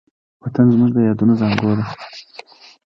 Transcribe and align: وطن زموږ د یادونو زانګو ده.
وطن 0.43 0.65
زموږ 0.73 0.89
د 0.93 0.97
یادونو 1.07 1.33
زانګو 1.39 1.71
ده. 1.79 1.85